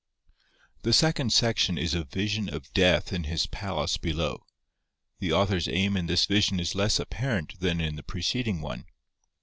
[0.81, 4.47] The second section is a Vision of Death in his palace below.
[5.19, 8.85] The author's aim in this vision is less apparent than in the preceding one.